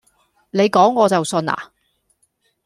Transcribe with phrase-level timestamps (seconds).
[0.49, 1.71] 你講我就信呀